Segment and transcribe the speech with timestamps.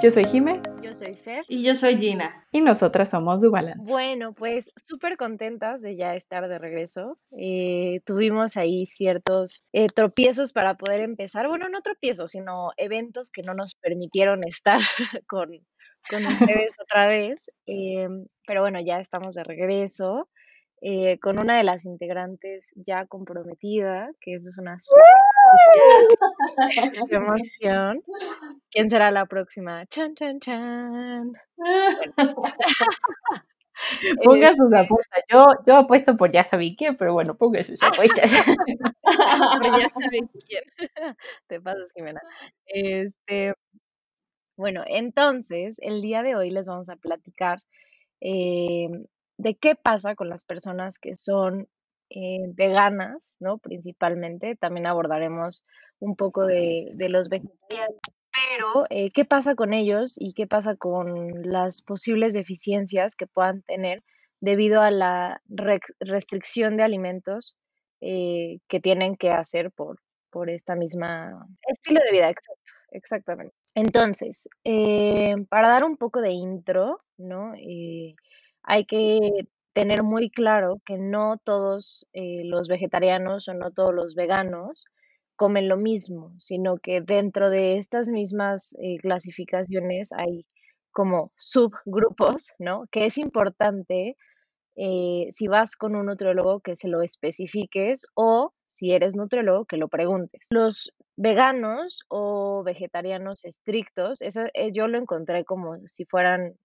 [0.00, 0.62] Yo soy Jime.
[0.80, 1.44] Yo soy Fer.
[1.48, 2.46] Y yo soy Gina.
[2.52, 3.90] Y nosotras somos Dubalance.
[3.90, 7.18] Bueno, pues súper contentas de ya estar de regreso.
[7.36, 11.48] Eh, tuvimos ahí ciertos eh, tropiezos para poder empezar.
[11.48, 14.78] Bueno, no tropiezos, sino eventos que no nos permitieron estar
[15.26, 15.48] con,
[16.08, 16.26] con
[16.62, 17.50] ustedes otra vez.
[17.66, 20.28] Em, pero bueno, ya estamos de regreso.
[20.80, 24.76] Eh, con una de las integrantes ya comprometida, que eso es una
[27.10, 28.02] emoción.
[28.70, 29.86] ¿Quién será la próxima?
[29.86, 31.32] Chan, chan, chan.
[34.24, 35.24] Ponga sus este apuestas.
[35.28, 38.30] Yo, yo apuesto por ya saben quién, pero bueno, ponga sus apuestas.
[39.62, 40.64] pero ya saben quién.
[41.46, 42.20] Te pasas, Jimena.
[42.66, 43.54] Este,
[44.56, 47.60] bueno, entonces, el día de hoy les vamos a platicar
[48.20, 48.88] eh,
[49.38, 51.68] de qué pasa con las personas que son
[52.10, 53.58] eh, veganas, ¿no?
[53.58, 55.64] Principalmente, también abordaremos
[56.00, 57.96] un poco de, los vegetarianos,
[58.32, 63.62] pero eh, qué pasa con ellos y qué pasa con las posibles deficiencias que puedan
[63.62, 64.02] tener
[64.40, 65.42] debido a la
[66.00, 67.56] restricción de alimentos
[68.00, 73.54] eh, que tienen que hacer por, por esta misma estilo de vida, exacto, exactamente.
[73.74, 74.48] Entonces,
[75.48, 77.52] para dar un poco de intro, ¿no?
[78.68, 84.14] Hay que tener muy claro que no todos eh, los vegetarianos o no todos los
[84.14, 84.84] veganos
[85.36, 90.44] comen lo mismo, sino que dentro de estas mismas eh, clasificaciones hay
[90.90, 92.84] como subgrupos, ¿no?
[92.92, 94.16] Que es importante
[94.76, 99.78] eh, si vas con un nutriólogo que se lo especifiques o si eres nutriólogo que
[99.78, 100.46] lo preguntes.
[100.50, 104.18] Los veganos o vegetarianos estrictos,
[104.74, 106.58] yo lo encontré como si fueran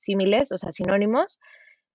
[0.00, 1.38] símiles, o sea, sinónimos.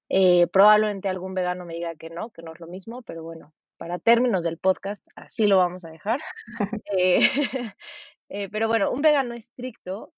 [0.09, 3.53] Eh, probablemente algún vegano me diga que no, que no es lo mismo, pero bueno,
[3.77, 6.19] para términos del podcast, así lo vamos a dejar.
[6.97, 7.19] Eh,
[8.29, 10.13] eh, pero bueno, un vegano estricto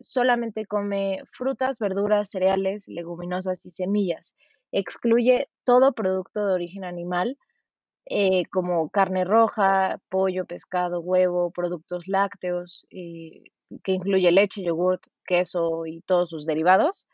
[0.00, 4.34] solamente come frutas, verduras, cereales, leguminosas y semillas.
[4.72, 7.38] Excluye todo producto de origen animal,
[8.50, 16.30] como carne roja, pollo, pescado, huevo, productos lácteos, que incluye leche, yogurt, queso y todos
[16.30, 17.08] sus derivados.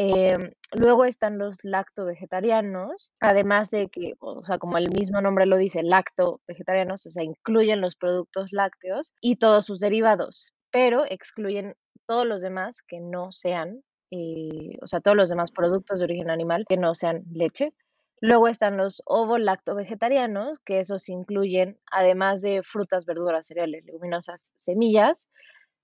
[0.00, 5.56] Em, luego están los lacto-vegetarianos, además de que, o sea, como el mismo nombre lo
[5.56, 11.74] dice, lacto-vegetarianos, o sea, incluyen los productos lácteos y todos sus derivados, pero excluyen
[12.06, 13.82] todos los demás que no sean,
[14.12, 17.72] eh, o sea, todos los demás productos de origen animal que no sean leche.
[18.20, 25.28] Luego están los ovo-lacto-vegetarianos, que esos incluyen, además de frutas, verduras, cereales, leguminosas, semillas,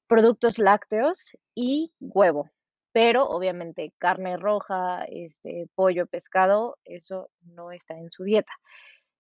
[0.07, 2.53] productos lácteos y huevo.
[2.95, 8.53] Pero obviamente carne roja, este, pollo, pescado, eso no está en su dieta.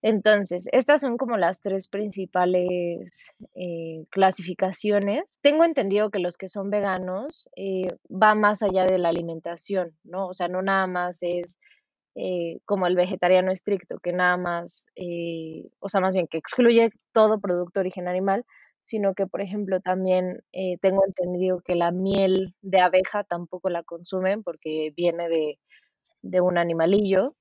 [0.01, 5.39] Entonces, estas son como las tres principales eh, clasificaciones.
[5.43, 10.29] Tengo entendido que los que son veganos eh, va más allá de la alimentación, ¿no?
[10.29, 11.59] O sea, no nada más es
[12.15, 14.87] eh, como el vegetariano estricto, que nada más,
[15.81, 18.45] o sea, más bien que excluye todo producto de origen animal,
[18.85, 23.83] sino que, por ejemplo, también eh, tengo entendido que la miel de abeja tampoco la
[23.83, 27.35] consumen porque viene de, un animalillo.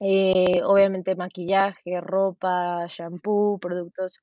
[0.00, 4.20] Eh, obviamente maquillaje, ropa, shampoo, productos,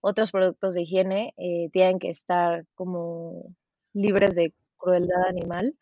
[0.00, 3.54] otros productos de higiene eh, tienen que estar como
[3.94, 5.74] libres de crueldad animal.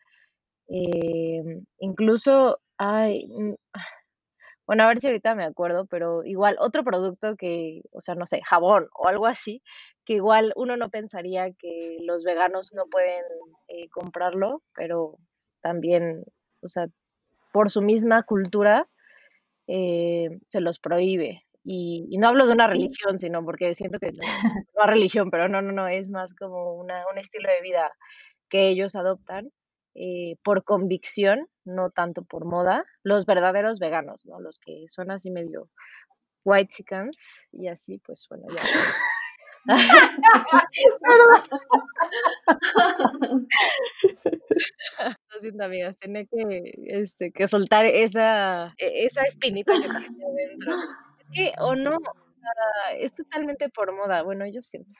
[1.79, 3.53] incluso hay, mm,
[4.69, 8.27] bueno, a ver si ahorita me acuerdo, pero igual otro producto que, o sea, no
[8.27, 9.63] sé, jabón o algo así,
[10.05, 13.23] que igual uno no pensaría que los veganos no pueden
[13.67, 15.17] eh, comprarlo, pero
[15.61, 16.23] también,
[16.61, 16.85] o sea,
[17.51, 18.87] por su misma cultura
[19.65, 21.47] eh, se los prohíbe.
[21.63, 24.23] Y, no hablo de una religión, sino porque siento que no,
[24.77, 27.91] no religión, pero no, no, no, es más como una, un estilo de vida
[28.49, 29.51] que ellos adoptan
[30.01, 34.39] eh, por convicción, no tanto por moda, los verdaderos veganos, ¿no?
[34.39, 35.69] Los que son así medio
[36.45, 38.63] white chickens y así, pues bueno, ya.
[45.33, 50.75] Lo siento, amigas, tiene que, este, que soltar esa, e, esa espinita que tengo adentro.
[51.19, 51.97] Es que, o no,
[52.97, 54.95] es totalmente por moda, bueno, yo siento.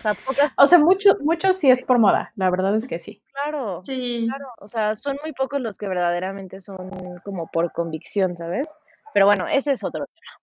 [0.00, 3.20] O sea, O sea, mucho, mucho sí es por moda, la verdad es que sí.
[3.32, 4.26] Claro, sí.
[4.26, 4.48] claro.
[4.58, 8.66] O sea, son muy pocos los que verdaderamente son como por convicción, ¿sabes?
[9.12, 10.40] Pero bueno, ese es otro tema.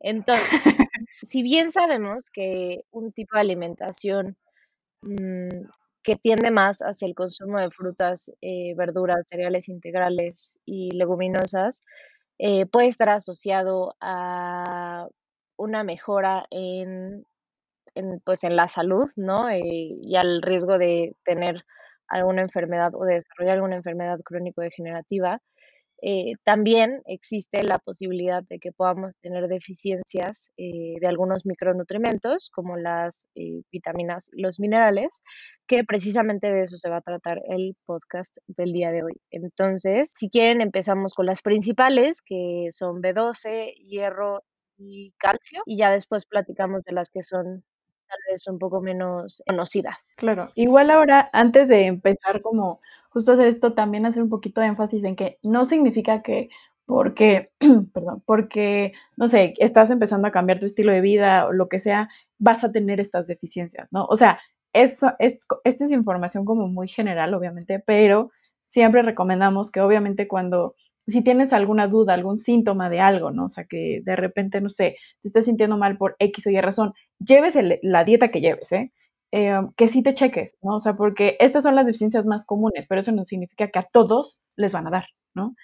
[0.00, 0.48] Entonces,
[1.22, 4.36] si bien sabemos que un tipo de alimentación
[5.02, 5.68] mm,
[6.02, 11.84] que tiende más hacia el consumo de frutas, eh, verduras, cereales integrales y leguminosas,
[12.38, 15.08] eh, puede estar asociado a
[15.56, 17.24] una mejora en
[17.94, 19.48] en, pues, en la salud, ¿no?
[19.50, 21.64] Eh, y al riesgo de tener
[22.08, 25.40] alguna enfermedad o de desarrollar alguna enfermedad crónico-degenerativa.
[26.00, 32.76] Eh, también existe la posibilidad de que podamos tener deficiencias eh, de algunos micronutrientes, como
[32.76, 35.22] las eh, vitaminas los minerales,
[35.66, 39.20] que precisamente de eso se va a tratar el podcast del día de hoy.
[39.32, 44.44] Entonces, si quieren, empezamos con las principales, que son B12, hierro
[44.76, 47.64] y calcio, y ya después platicamos de las que son
[48.08, 50.14] tal vez un poco menos conocidas.
[50.16, 54.68] Claro, igual ahora, antes de empezar como justo hacer esto, también hacer un poquito de
[54.68, 56.50] énfasis en que no significa que
[56.86, 57.50] porque,
[57.92, 61.78] perdón, porque, no sé, estás empezando a cambiar tu estilo de vida o lo que
[61.78, 62.08] sea,
[62.38, 64.06] vas a tener estas deficiencias, ¿no?
[64.06, 64.38] O sea,
[64.72, 68.30] eso es, esta es información como muy general, obviamente, pero
[68.68, 70.74] siempre recomendamos que obviamente cuando
[71.08, 73.46] si tienes alguna duda, algún síntoma de algo, ¿no?
[73.46, 76.60] O sea, que de repente, no sé, te estés sintiendo mal por X o Y
[76.60, 78.92] razón, lleves la dieta que lleves, ¿eh?
[79.32, 79.58] ¿eh?
[79.76, 80.76] Que sí te cheques, ¿no?
[80.76, 83.88] O sea, porque estas son las deficiencias más comunes, pero eso no significa que a
[83.90, 85.54] todos les van a dar, ¿no?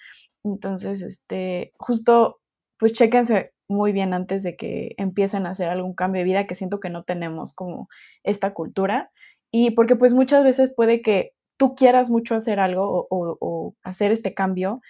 [0.43, 2.39] Entonces, este, justo,
[2.79, 6.55] pues chéquense muy bien antes de que empiecen a hacer algún cambio de vida, que
[6.55, 7.87] siento que no tenemos como
[8.23, 9.11] esta cultura.
[9.51, 14.33] Y porque pues muchas veces puede que tú quieras mucho hacer algo o hacer este
[14.33, 14.81] cambio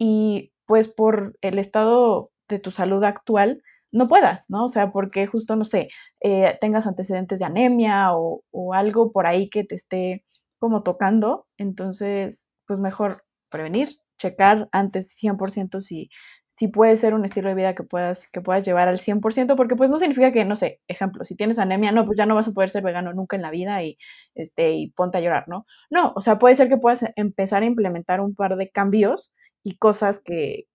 [0.00, 3.62] y pues por el estado de tu salud actual
[3.92, 4.64] no puedas, ¿no?
[4.64, 9.26] O sea, porque justo, no sé, eh, tengas antecedentes de anemia o, o, algo por
[9.26, 10.24] ahí que te esté
[10.58, 16.08] como tocando, entonces, pues mejor prevenir, checar antes 100% si,
[16.52, 19.76] si puede ser un estilo de vida que puedas, que puedas llevar al 100%, porque
[19.76, 22.48] pues no significa que, no sé, ejemplo, si tienes anemia, no, pues ya no vas
[22.48, 23.98] a poder ser vegano nunca en la vida y,
[24.34, 25.66] este, y ponte a llorar, ¿no?
[25.90, 29.76] No, o sea, puede ser que puedas empezar a implementar un par de cambios y
[29.76, 30.66] cosas que,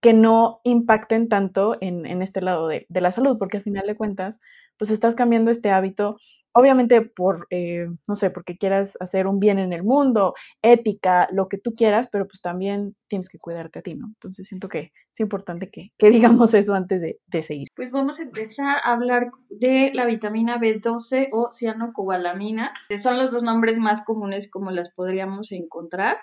[0.00, 3.86] que no impacten tanto en, en este lado de, de, la salud, porque al final
[3.86, 4.40] de cuentas,
[4.78, 6.16] pues estás cambiando este hábito,
[6.56, 11.48] obviamente por, eh, no sé, porque quieras hacer un bien en el mundo, ética, lo
[11.48, 14.06] que tú quieras, pero pues también tienes que cuidarte a ti, ¿no?
[14.06, 17.68] Entonces siento que es importante que, que digamos eso antes de, de, seguir.
[17.76, 23.30] Pues vamos a empezar a hablar de la vitamina B12 o cianocobalamina, que son los
[23.30, 26.16] dos nombres más comunes como las podríamos encontrar.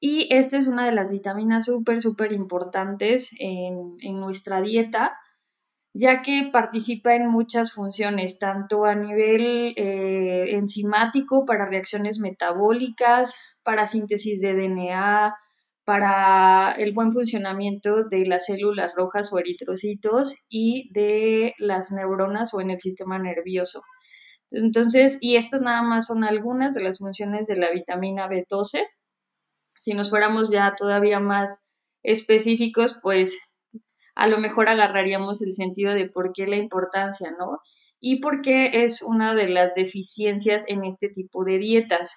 [0.00, 5.18] Y esta es una de las vitaminas súper, súper importantes en, en, nuestra dieta,
[5.92, 13.86] ya que participa en muchas funciones, tanto a nivel eh, enzimático para reacciones metabólicas, para
[13.86, 15.36] síntesis de DNA,
[15.84, 22.62] para el buen funcionamiento de las células rojas o eritrocitos y de las neuronas o
[22.62, 23.82] en el sistema nervioso.
[24.50, 28.86] Entonces, y estas nada más son algunas de las funciones de la vitamina B12
[29.80, 31.66] si nos fuéramos ya todavía más
[32.02, 33.36] específicos, pues
[34.14, 37.60] a lo mejor agarraríamos el sentido de por qué la importancia, ¿no?
[37.98, 42.14] Y por qué es una de las deficiencias en este tipo de dietas.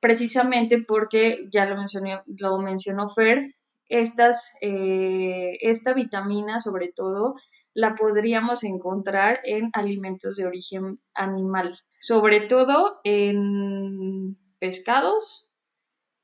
[0.00, 3.54] Precisamente porque, ya lo mencionó, lo mencionó Fer,
[3.88, 7.36] eh, esta vitamina sobre todo
[7.74, 15.45] la podríamos encontrar en alimentos de origen animal, sobre todo en pescados,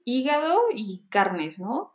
[0.05, 1.93] hígado y carnes, ¿no?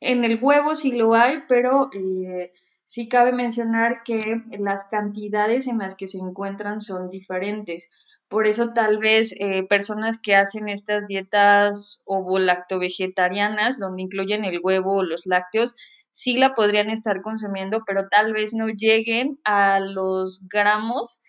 [0.00, 2.52] En el huevo sí lo hay, pero eh,
[2.86, 7.90] sí cabe mencionar que las cantidades en las que se encuentran son diferentes.
[8.28, 14.98] Por eso tal vez eh, personas que hacen estas dietas ovo-lacto-vegetarianas, donde incluyen el huevo
[14.98, 15.74] o los lácteos,
[16.12, 21.20] sí la podrían estar consumiendo, pero tal vez no lleguen a los gramos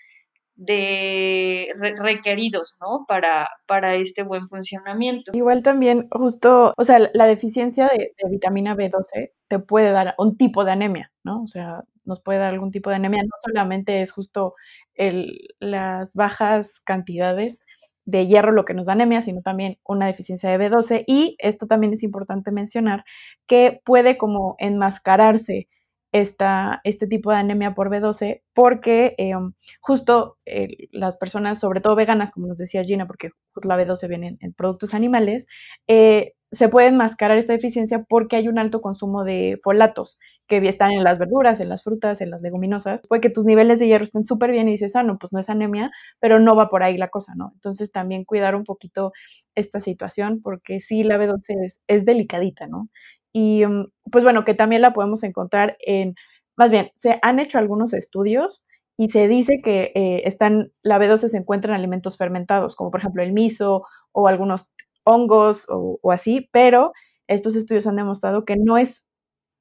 [0.55, 1.67] de
[1.97, 3.05] requeridos, ¿no?
[3.07, 5.31] Para, para este buen funcionamiento.
[5.35, 10.37] Igual también, justo, o sea, la deficiencia de, de, vitamina B12 te puede dar un
[10.37, 11.43] tipo de anemia, ¿no?
[11.43, 13.23] O sea, nos puede dar algún tipo de anemia.
[13.23, 14.55] No solamente es justo
[14.93, 17.65] el, las bajas cantidades
[18.05, 21.03] de hierro lo que nos da anemia, sino también una deficiencia de B12.
[21.07, 23.03] Y esto también es importante mencionar,
[23.47, 25.67] que puede como enmascararse
[26.11, 29.33] esta, este tipo de anemia por B12 porque eh,
[29.79, 33.29] justo eh, las personas, sobre todo veganas, como nos decía Gina, porque
[33.63, 35.47] la B12 viene en, productos animales,
[35.87, 40.91] eh, se puede mascarar esta deficiencia porque hay un alto consumo de folatos que están
[40.91, 43.03] en las verduras, en las frutas, en las leguminosas.
[43.07, 45.39] Puede que tus niveles de hierro estén súper bien y dices, ah, no, pues no
[45.39, 47.51] es anemia, pero no va por ahí la cosa, ¿no?
[47.55, 49.13] Entonces también cuidar un poquito
[49.55, 52.89] esta situación porque sí, la B12 es, es delicadita, ¿no?
[53.33, 56.15] Y mm, pues bueno, que también la podemos encontrar en,
[56.57, 58.61] más bien, se han hecho algunos estudios
[58.97, 62.99] y se dice que eh, están, la B12 se encuentra en alimentos fermentados, como por
[62.99, 64.69] ejemplo el miso o algunos
[65.03, 66.93] hongos o, o, así, pero
[67.27, 69.07] estos estudios han demostrado que no es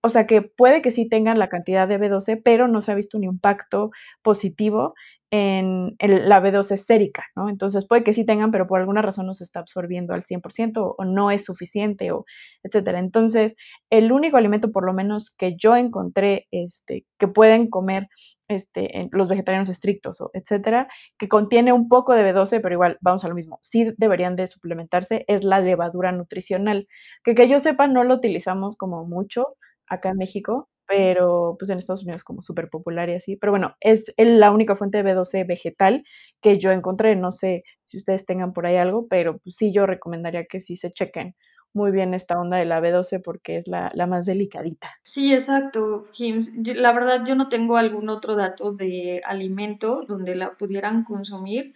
[0.03, 2.95] o sea, que puede que sí tengan la cantidad de B12, pero no se ha
[2.95, 3.91] visto un impacto
[4.23, 4.95] positivo
[5.31, 7.49] en la B12 sérica, ¿no?
[7.49, 10.95] Entonces puede que sí tengan, pero por alguna razón no se está absorbiendo al 100%
[10.99, 12.25] o, no es suficiente, o
[12.65, 12.99] etcétera.
[12.99, 13.55] Entonces,
[13.91, 18.09] el único alimento, por lo menos que yo encontré, este, que pueden comer
[18.49, 23.25] este, los vegetarianos estrictos, o etcétera, que contiene un poco de B12, pero igual vamos
[23.25, 26.89] a lo mismo, sí deberían de suplementarse, es la levadura nutricional,
[27.23, 29.57] que que yo sepa no lo utilizamos como mucho
[29.87, 33.37] acá en México, pero pues en Estados Unidos como súper popular y así.
[33.37, 36.03] Pero bueno, es la única fuente de B12 vegetal
[36.43, 37.15] que yo encontré.
[37.15, 40.75] No sé si ustedes tengan por ahí algo, pero pues sí yo recomendaría que sí
[40.75, 41.37] se chequen
[41.73, 44.91] muy bien esta onda de la B12 porque es la, más delicadita.
[45.05, 46.57] Sí, exacto, Kims.
[46.57, 51.75] La verdad yo no tengo algún otro dato de alimento donde la pudieran consumir,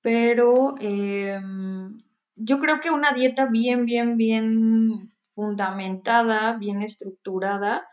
[0.00, 1.98] pero em,
[2.36, 7.88] yo creo que una dieta bien, bien, bien fundamentada, bien estructurada,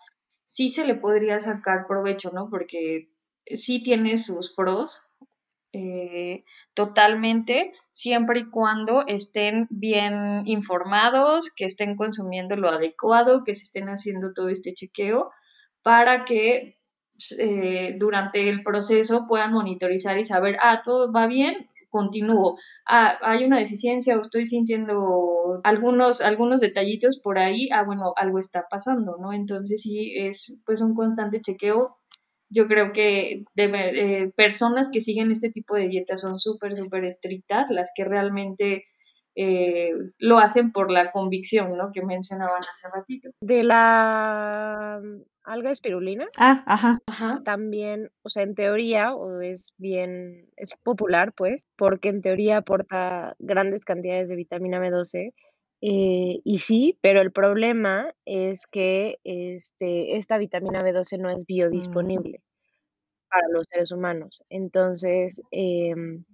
[0.51, 2.49] sí se le podría sacar provecho, ¿no?
[2.49, 3.09] Porque
[3.55, 5.01] sí tiene sus pros
[5.71, 6.43] eh,
[6.73, 13.87] totalmente, siempre y cuando estén bien informados, que estén consumiendo lo adecuado, que se estén
[13.87, 15.31] haciendo todo este chequeo
[15.83, 16.77] para que
[17.37, 22.57] eh, durante el proceso puedan monitorizar y saber, ah, todo va bien, continúo.
[22.87, 28.39] Ah, hay una deficiencia o estoy sintiendo algunos, algunos detallitos por ahí, ah, bueno, algo
[28.39, 29.33] está pasando, ¿no?
[29.33, 31.97] Entonces sí es pues un constante chequeo.
[32.49, 37.05] Yo creo que de, eh, personas que siguen este tipo de dietas son súper, súper
[37.05, 38.85] estrictas, las que realmente
[39.35, 41.91] eh, lo hacen por la convicción, ¿no?
[41.91, 43.29] Que mencionaban hace ratito.
[43.41, 45.01] De la
[45.43, 46.27] alga espirulina.
[46.37, 47.41] Ah, ajá.
[47.43, 53.35] También, o sea, en teoría, o es bien, es popular, pues, porque en teoría aporta
[53.39, 55.33] grandes cantidades de vitamina B12.
[55.83, 61.47] Eh, y sí, pero el problema es que este, esta vitamina B12 no es mm.
[61.47, 62.41] biodisponible
[63.29, 64.43] para los seres humanos.
[64.49, 66.25] Entonces, em,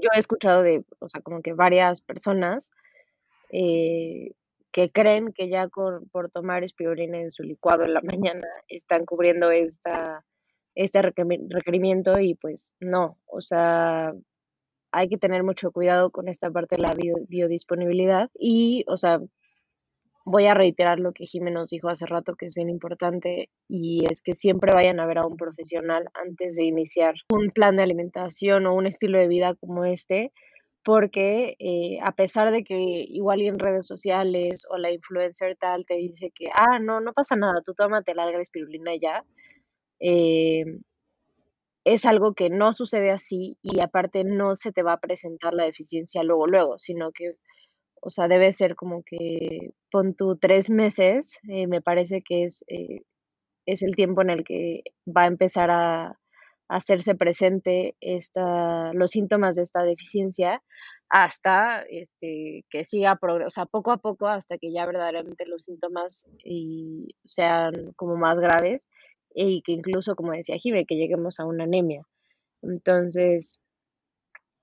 [0.00, 2.70] yo he escuchado de, o sea, como que varias personas
[3.50, 4.32] eh,
[4.72, 8.00] que creen que ya por tomar espirulina en su licuado en la
[8.34, 10.24] mañana están cubriendo esta,
[10.74, 14.14] este requerimiento y pues no, o sea,
[14.92, 16.94] hay que tener mucho cuidado con esta parte de la
[17.28, 19.20] biodisponibilidad y, o sea,
[20.28, 24.04] voy a reiterar lo que Jiménez nos dijo hace rato, que es bien importante, y
[24.10, 27.82] es que siempre vayan a ver a un profesional antes de iniciar un plan de
[27.82, 30.32] alimentación o un estilo de vida como este,
[30.84, 35.84] porque eh, a pesar de que igual y en redes sociales o la influencer tal
[35.86, 39.24] te dice que, ah, no, no pasa nada, tú tómate la espirulina ya,
[40.00, 40.64] eh,
[41.84, 45.64] es algo que no sucede así y aparte no se te va a presentar la
[45.64, 47.34] deficiencia luego, luego, sino que
[48.00, 52.64] o sea, debe ser como que pon tú tres meses, eh, me parece que es,
[52.68, 53.02] eh,
[53.66, 56.18] es el tiempo en el que va a empezar a,
[56.68, 60.62] hacerse presente esta, los síntomas de esta deficiencia
[61.08, 66.26] hasta este, que siga, o sea, poco a poco hasta que ya verdaderamente los síntomas
[66.44, 68.90] y sean como más graves
[69.34, 72.02] y que incluso, como decía Jive, que lleguemos a una anemia.
[72.62, 73.60] Entonces,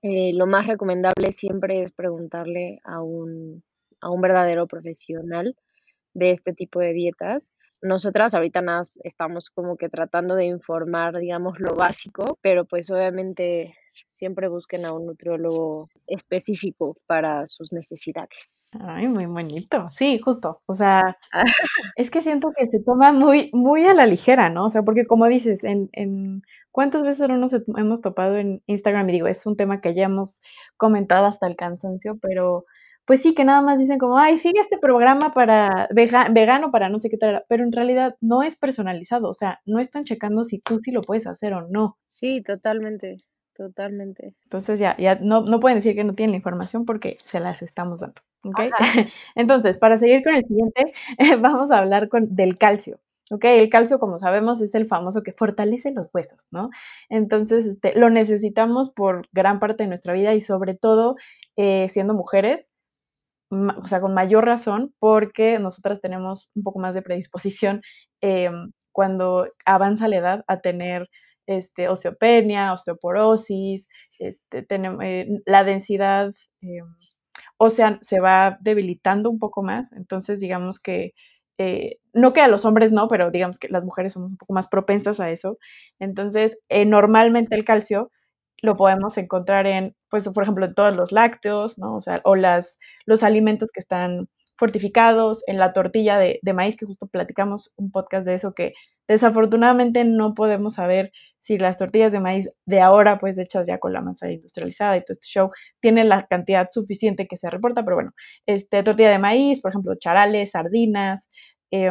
[0.02, 3.62] eh, lo más recomendable siempre es preguntarle a un,
[4.00, 5.56] a un verdadero profesional
[6.14, 7.52] de este tipo de dietas.
[7.82, 13.74] Nosotras ahorita nada estamos como que tratando de informar, digamos, lo básico, pero pues obviamente
[14.10, 18.70] siempre busquen a un nutriólogo específico para sus necesidades.
[18.80, 19.88] Ay, muy bonito.
[19.96, 20.62] Sí, justo.
[20.66, 21.16] O sea,
[21.96, 24.66] es que siento que se toma muy, muy a la ligera, ¿no?
[24.66, 29.08] O sea, porque como dices, en, en cuántas veces no nos hemos topado en Instagram
[29.08, 30.42] y digo, es un tema que ya hemos
[30.76, 32.64] comentado hasta el cansancio, pero
[33.06, 36.98] pues sí, que nada más dicen como, ay, sigue este programa para vegano, para no
[36.98, 40.58] sé qué tal, pero en realidad no es personalizado, o sea, no están checando si
[40.58, 41.96] tú sí lo puedes hacer o no.
[42.08, 43.24] Sí, totalmente.
[43.56, 44.34] Totalmente.
[44.44, 47.62] Entonces ya, ya no, no pueden decir que no tienen la información porque se las
[47.62, 48.20] estamos dando.
[48.44, 48.70] ¿okay?
[49.34, 50.92] Entonces, para seguir con el siguiente,
[51.40, 53.00] vamos a hablar con, del calcio.
[53.30, 53.44] ¿ok?
[53.44, 56.68] El calcio, como sabemos, es el famoso que fortalece los huesos, ¿no?
[57.08, 61.16] Entonces, este, lo necesitamos por gran parte de nuestra vida y sobre todo
[61.56, 62.68] eh, siendo mujeres,
[63.50, 67.80] o sea, con mayor razón, porque nosotras tenemos un poco más de predisposición
[68.20, 71.08] em, cuando avanza la edad a tener
[71.46, 73.88] este, osteopenia, osteoporosis,
[74.18, 76.80] este, tenemos, eh, la densidad eh,
[78.02, 81.12] se va debilitando un poco más, entonces digamos que,
[81.58, 84.52] eh, no que a los hombres no, pero digamos que las mujeres somos un poco
[84.52, 85.58] más propensas a eso,
[85.98, 88.10] entonces normalmente el calcio
[88.62, 91.96] lo podemos encontrar en, pues por ejemplo, en todos los lácteos, ¿no?
[91.96, 96.76] O sea, o las, los alimentos que están fortificados, en la tortilla de, de, maíz,
[96.76, 98.74] que justo platicamos un podcast de eso, que
[99.08, 103.92] desafortunadamente no podemos saber si las tortillas de maíz de ahora, pues hechas ya con
[103.92, 107.96] la masa industrializada y todo este show, tienen la cantidad suficiente que se reporta, pero
[107.96, 108.12] bueno,
[108.46, 111.30] este, tortilla de maíz, por ejemplo, charales, sardinas,
[111.70, 111.90] eh,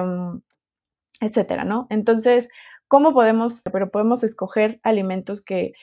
[1.21, 1.87] etcétera, ¿no?
[1.89, 2.49] Entonces,
[2.87, 5.73] ¿cómo podemos, pero podemos escoger alimentos que,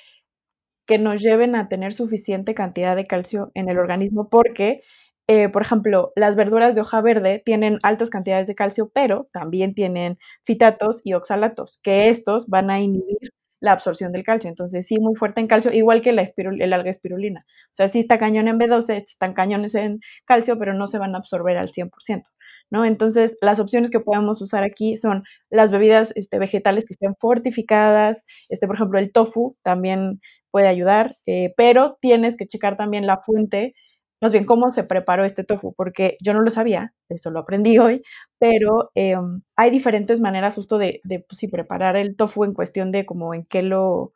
[0.87, 4.83] que nos lleven a tener suficiente cantidad de calcio en el organismo porque
[5.29, 9.75] eh, por ejemplo, las verduras de hoja verde tienen altas cantidades de calcio, pero también
[9.75, 14.51] tienen fitatos y oxalatos, que estos van a inhibir la absorción del calcio.
[14.51, 17.47] Entonces, sí, muy fuerte en calcio, igual que la el alga espirulina.
[17.49, 21.15] O sea, sí está cañón en B12, están cañones en calcio, pero no se van
[21.15, 22.23] a absorber al 100%.
[22.71, 22.85] ¿no?
[22.85, 28.25] Entonces, las opciones que podemos usar aquí son las bebidas este, vegetales que estén fortificadas,
[28.49, 33.19] este, por ejemplo, el tofu también puede ayudar, eh, pero tienes que checar también la
[33.19, 33.75] fuente
[34.23, 37.79] más bien cómo se preparó este tofu, porque yo no lo sabía, eso lo aprendí
[37.79, 38.03] hoy,
[38.39, 43.07] pero em, hay diferentes maneras justo de, de pues, preparar el tofu en cuestión de
[43.07, 44.15] como en qué lo,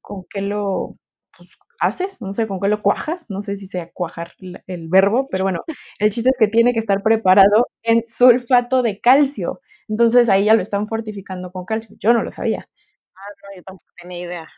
[0.00, 0.96] con qué lo
[1.36, 1.48] pues,
[1.80, 4.32] haces, no sé, con qué lo cuajas, no sé si sea cuajar
[4.66, 5.64] el verbo, pero bueno,
[5.98, 9.60] el chiste es que tiene que estar preparado en sulfato de calcio.
[9.88, 11.96] Entonces ahí ya lo están fortificando con calcio.
[12.00, 12.68] Yo no lo sabía.
[13.16, 14.48] Ah, no, yo tampoco tenía idea.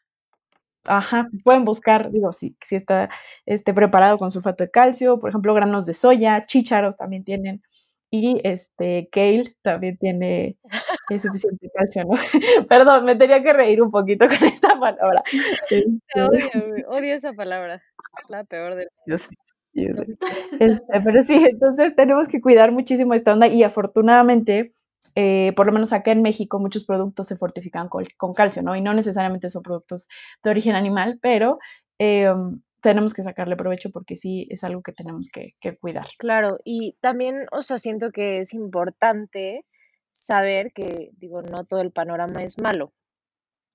[0.88, 3.10] Ajá, pueden buscar, digo, si, si está
[3.46, 7.62] este, preparado con sulfato de calcio, por ejemplo, granos de soya, chícharos también tienen,
[8.10, 10.54] y este kale también tiene
[11.18, 12.14] suficiente calcio, ¿no?
[12.68, 15.22] Perdón, me tenía que reír un poquito con esta palabra.
[15.70, 15.84] Este
[16.22, 17.82] odio, odio esa palabra,
[18.28, 19.28] la peor del Yo sé.
[19.74, 24.72] Este, pero sí, entonces tenemos que cuidar muchísimo esta onda y afortunadamente
[25.20, 28.76] eh, por lo menos acá en México, muchos productos se fortifican con, calcio, ¿no?
[28.76, 30.06] Y no necesariamente son productos
[30.44, 31.58] de origen animal, pero
[31.98, 36.06] em, tenemos que sacarle provecho porque sí es algo que tenemos que, cuidar.
[36.18, 39.64] Claro, y también, o sea, siento que es importante
[40.12, 42.92] saber que, digo, no todo el panorama es malo.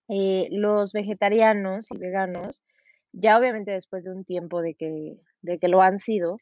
[0.07, 2.63] Eh, los vegetarianos y veganos,
[3.12, 6.38] ya obviamente después de un tiempo de que, de que lo han sido,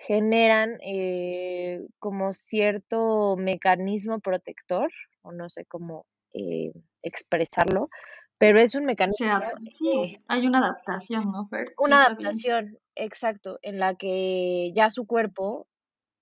[0.00, 4.90] generan eh, como cierto mecanismo protector,
[5.22, 7.90] o no sé cómo eh, expresarlo,
[8.38, 9.40] pero es un mecanismo.
[9.70, 11.68] sí, hay una adaptación, ¿no, Fer?
[11.78, 15.66] Una adaptación, exacto, en la que ya su cuerpo,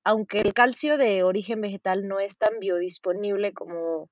[0.02, 4.10] aunque el calcio de origen vegetal no es tan biodisponible como,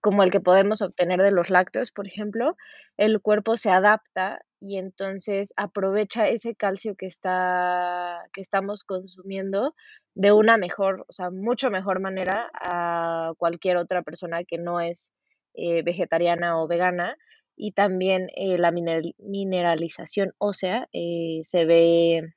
[0.00, 2.56] como el que podemos obtener de los lácteos, por ejemplo,
[2.96, 9.74] el cuerpo se adapta y entonces aprovecha ese calcio que está que estamos consumiendo
[10.14, 15.12] de una mejor, o sea, mucho mejor manera a cualquier otra persona que no es
[15.54, 17.16] eh, vegetariana o vegana
[17.56, 22.32] y también eh, la mineralización ósea eh, se ve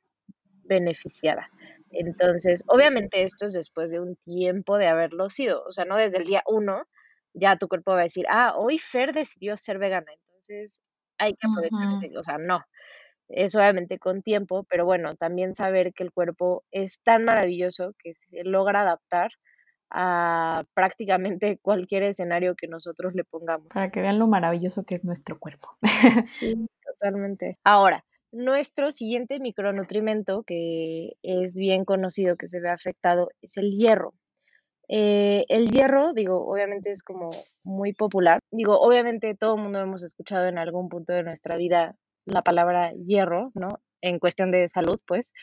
[0.63, 1.49] beneficiada.
[1.91, 6.17] Entonces, obviamente esto es después de un tiempo de haberlo sido, o sea, no desde
[6.17, 6.83] el día uno,
[7.33, 10.83] ya tu cuerpo va a decir, ah, hoy Fer decidió ser vegana, entonces
[11.17, 12.61] hay que aprovechar o sea, no.
[13.27, 18.13] Es obviamente con tiempo, pero bueno, también saber que el cuerpo es tan maravilloso que
[18.13, 19.31] se logra adaptar
[19.89, 23.67] a prácticamente cualquier escenario que nosotros le pongamos.
[23.69, 25.77] Para que vean lo maravilloso que es nuestro cuerpo.
[26.39, 26.53] Sí,
[26.85, 27.57] totalmente.
[27.63, 34.13] Ahora, nuestro siguiente micronutrimento que es bien conocido que se ve afectado es el hierro.
[34.87, 37.31] Eh, el hierro, digo, obviamente es como
[37.63, 38.39] muy popular.
[38.51, 41.95] Digo, obviamente todo el mundo hemos escuchado en algún punto de nuestra vida
[42.25, 43.79] la palabra hierro, ¿no?
[44.01, 45.33] En cuestión de salud, pues.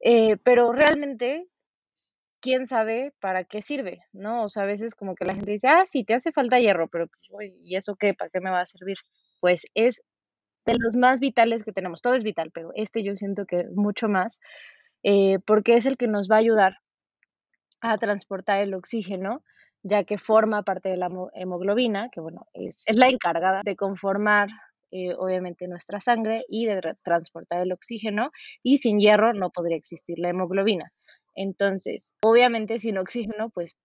[0.00, 1.46] Eh, pero realmente,
[2.40, 4.00] ¿quién sabe para qué sirve?
[4.12, 4.44] ¿No?
[4.44, 6.88] O sea, a veces como que la gente dice, ah, sí, te hace falta hierro,
[6.88, 8.14] pero pues, ¿y eso qué?
[8.14, 8.96] ¿Para qué me va a servir?
[9.40, 10.02] Pues es
[10.66, 12.02] de los más vitales que tenemos.
[12.02, 14.40] Todo es vital, pero este yo siento que mucho más,
[15.04, 16.78] eh, porque es el que nos va a ayudar
[17.92, 19.42] a transportar el oxígeno,
[19.82, 24.48] ya que forma parte de la hemoglobina, que bueno, es, es la encargada de conformar
[24.90, 28.30] eh, obviamente nuestra sangre y de transportar el oxígeno,
[28.62, 30.92] y sin hierro no podría existir la hemoglobina.
[31.34, 33.76] Entonces, obviamente sin oxígeno, pues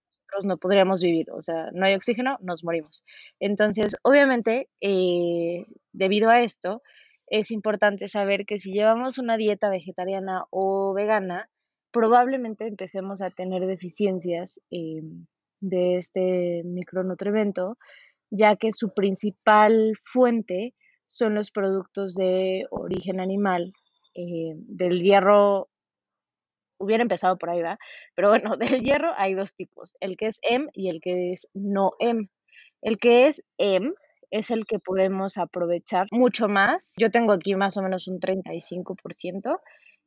[0.43, 3.03] no podríamos vivir, o sea, no hay oxígeno, nos morimos.
[3.39, 6.81] Entonces, obviamente, eh, debido a esto,
[7.27, 11.49] es importante saber que si llevamos una dieta vegetariana o vegana,
[11.91, 15.25] probablemente empecemos a tener deficiencias em,
[15.59, 17.77] de este micronutrimento,
[18.29, 20.73] ya que su principal fuente
[21.07, 23.73] son los productos de origen animal.
[24.15, 25.69] Eh, del hierro,
[26.77, 27.77] hubiera empezado por ahí, ¿va?
[28.15, 31.47] Pero bueno, del hierro hay dos tipos, el que es M y el que es
[31.53, 32.29] no M.
[32.81, 33.93] El que es M
[34.31, 36.93] es el que podemos aprovechar mucho más.
[36.97, 39.59] Yo tengo aquí más o menos un 35%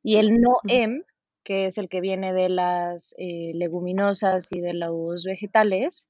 [0.03, 1.03] y el no M
[1.45, 6.09] que es el que viene de las eh, leguminosas y de los vegetales,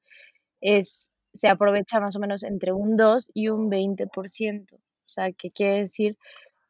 [0.61, 4.75] es, se aprovecha más o menos entre un 2 y un 20%.
[4.75, 6.17] O sea, que quiere decir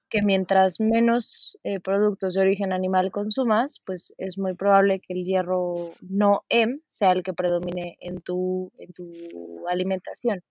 [0.09, 5.25] que mientras menos eh, productos de origen animal consumas, pues es muy probable que el
[5.25, 10.43] hierro no M sea el que predomine en tu, en tu alimentación.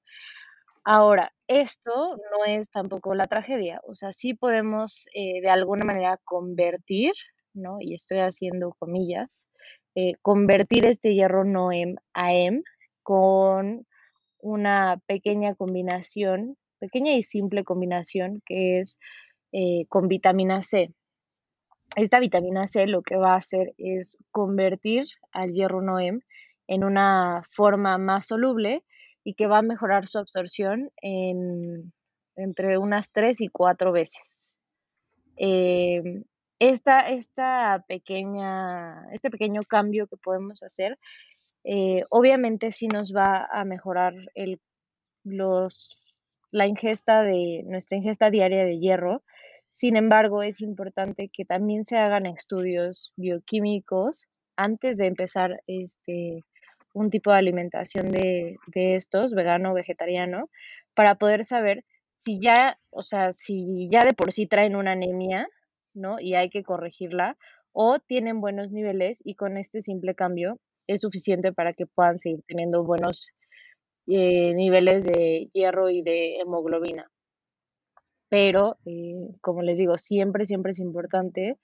[0.86, 6.20] Ahora, esto no es tampoco la tragedia, o sea, sí podemos eh, de alguna manera
[6.26, 7.14] convertir,
[7.54, 7.78] ¿no?
[7.80, 9.46] Y estoy haciendo comillas,
[9.96, 12.64] eh, convertir este hierro no M a M
[13.04, 13.86] con
[14.40, 19.00] una pequeña combinación, pequeña y simple combinación que es
[19.52, 20.94] eh, con vitamina C.
[21.96, 26.22] Esta vitamina C lo que va a hacer es convertir al hierro Noem
[26.68, 28.84] en una forma más soluble
[29.24, 31.94] y que va a mejorar su absorción en,
[32.36, 34.58] entre unas 3 y 4 veces.
[35.36, 36.24] Em,
[36.70, 40.98] esta, esta pequeña, este pequeño cambio que podemos hacer,
[41.64, 44.60] eh, obviamente sí nos va a mejorar el,
[45.24, 45.98] los,
[46.52, 49.24] la ingesta de nuestra ingesta diaria de hierro,
[49.74, 56.44] sin embargo, es importante que también se hagan estudios bioquímicos antes de empezar este,
[56.94, 60.50] un tipo de alimentación de, de estos, vegano o vegetariano,
[60.94, 61.84] para poder saber
[62.16, 65.48] si ya, o sea, si ya de por sí traen una anemia,
[65.94, 66.18] ¿no?
[66.20, 67.38] Y hay que corregirla,
[67.72, 72.42] o tienen buenos niveles y con este simple cambio es suficiente para que puedan seguir
[72.48, 73.30] teniendo buenos
[74.08, 77.10] eh, niveles de hierro y de hemoglobina
[78.34, 81.60] pero eh, como les digo, siempre, siempre es importante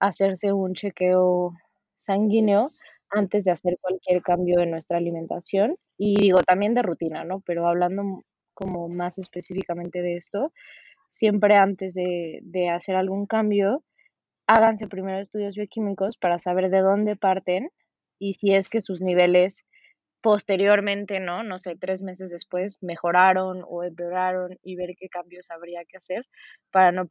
[0.00, 1.52] hacerse un chequeo
[1.96, 2.70] sanguíneo
[3.10, 7.40] antes de hacer cualquier cambio en nuestra alimentación y digo también de rutina, ¿no?
[7.46, 10.52] Pero hablando como más específicamente de esto,
[11.08, 13.82] siempre antes de, de hacer algún cambio,
[14.46, 17.70] háganse primero estudios bioquímicos para saber de dónde parten
[18.18, 19.64] y si es que sus niveles
[20.20, 21.42] posteriormente, ¿no?
[21.44, 26.26] No sé, tres meses después mejoraron o empeoraron y ver qué cambios habría que hacer
[26.72, 27.06] para no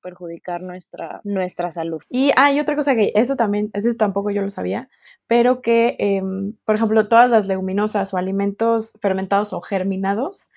[0.00, 2.02] perjudicar nuestra, nuestra salud.
[2.08, 4.88] Y hay otra cosa que eso también, eso tampoco yo lo sabía,
[5.26, 10.48] pero que, em, por ejemplo, todas las leguminosas o alimentos fermentados o germinados,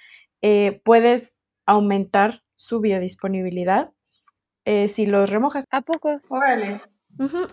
[0.42, 3.92] eh, puedes aumentar su biodisponibilidad
[4.66, 5.66] eh, si los remojas.
[5.72, 6.20] ¿A poco?
[6.30, 6.82] Órale.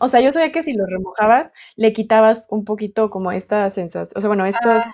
[0.01, 4.19] O sea, yo sabía que si lo remojabas, le quitabas un poquito como esta sensación,
[4.19, 4.91] o sea, bueno, estos Ah.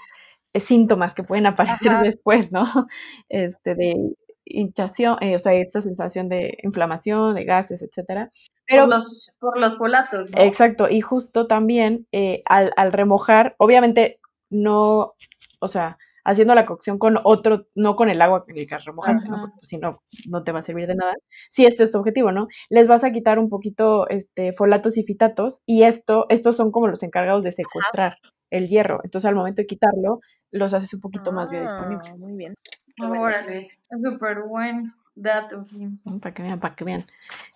[0.52, 2.02] eh, síntomas que pueden aparecer Ajá.
[2.02, 2.64] después, ¿no?
[3.28, 8.30] Este, de hinchación, eh, o sea, esta sensación de inflamación, de gases, etcétera.
[8.66, 10.38] Pero Por los, por los folatos, ¿no?
[10.42, 15.14] exacto, y justo también eh, al, al remojar, obviamente no,
[15.60, 15.96] o sea,
[16.28, 19.40] haciendo la cocción con otro, no con el agua que remojaste, ¿no?
[19.40, 21.14] Porque pues, si no, no te va a servir de nada.
[21.50, 22.48] Si este es tu objetivo, ¿no?
[22.68, 26.86] Les vas a quitar un poquito este, folatos y fitatos y esto, estos son como
[26.86, 28.18] los encargados de secuestrar
[28.50, 29.00] el hierro.
[29.04, 32.10] Entonces al momento de quitarlo, los haces un poquito más biodisponibles.
[32.12, 32.54] Ah, muy bien.
[33.00, 35.64] Órale, es súper buen dato.
[35.70, 35.98] Jim.
[36.20, 37.06] Para que vean, para que vean.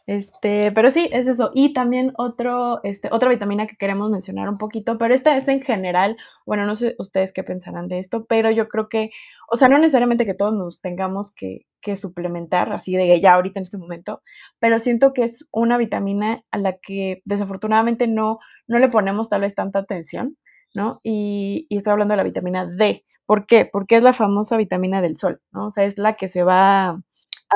[0.07, 1.51] Este, pero sí, es eso.
[1.55, 5.63] Y también otro, este, otra vitamina que queremos mencionar un poquito, pero esta es en
[5.63, 9.11] general, bueno, no sé ustedes qué pensarán de esto, pero yo creo que,
[9.49, 13.61] o sea, no necesariamente que todos nos tengamos que, que suplementar, así de ya ahorita
[13.61, 14.23] en este momento,
[14.59, 19.43] pero siento que es una vitamina a la que desafortunadamente no, no le ponemos tal
[19.43, 20.37] vez tanta atención,
[20.75, 21.01] ¿no?
[21.05, 23.05] Y, y estoy hablando de la vitamina D.
[23.27, 23.67] ¿Por qué?
[23.67, 25.69] Porque es la famosa vitamina del sol, ¿no?
[25.69, 27.03] O sea, es la que se va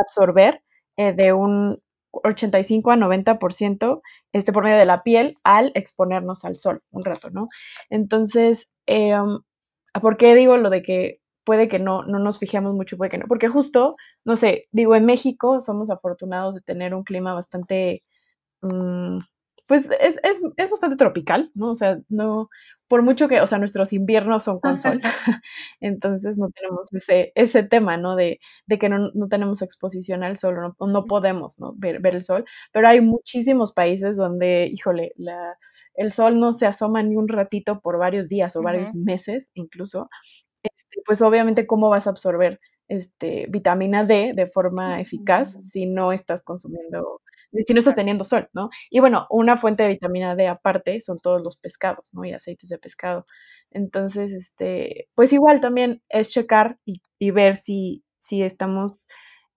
[0.00, 0.62] absorber
[0.96, 1.80] eh, de un
[2.12, 7.30] 85 a 90% este, por medio de la piel al exponernos al sol un rato,
[7.30, 7.48] ¿no?
[7.90, 9.14] Entonces, eh,
[10.00, 13.18] ¿por qué digo lo de que puede que no, no nos fijemos mucho, puede que
[13.18, 13.26] no?
[13.28, 18.02] Porque justo, no sé, digo, en México somos afortunados de tener un clima bastante,
[18.62, 19.18] mmm,
[19.66, 21.70] pues es, es, es, bastante tropical, ¿no?
[21.70, 22.48] O sea, no,
[22.88, 25.00] por mucho que, o sea, nuestros inviernos son con sol,
[25.80, 28.16] entonces no tenemos ese, ese tema, ¿no?
[28.16, 31.74] De, de que no, no, tenemos exposición al sol, no, no podemos, ¿no?
[31.76, 35.56] Ver, ver, el sol, pero hay muchísimos países donde, híjole, la,
[35.94, 39.04] el sol no se asoma ni un ratito por varios días o varios uh -huh.
[39.04, 40.08] meses incluso,
[40.62, 46.12] este, pues obviamente cómo vas a absorber este, vitamina D de forma eficaz si no
[46.12, 47.20] estás consumiendo
[47.64, 48.70] si no estás teniendo sol, ¿no?
[48.90, 52.24] Y bueno, una fuente de vitamina D aparte son todos los pescados, ¿no?
[52.24, 53.26] Y aceites de pescado.
[53.70, 59.08] Entonces, este, pues igual también es checar y, y ver si, si estamos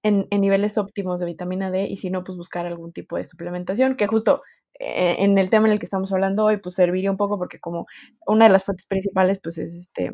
[0.03, 3.25] en, en, niveles óptimos de vitamina D y si no, pues buscar algún tipo de
[3.25, 4.41] suplementación, que justo
[4.79, 7.59] eh, en el tema en el que estamos hablando hoy, pues serviría un poco porque
[7.59, 7.85] como
[8.25, 10.13] una de las fuentes principales, pues es este,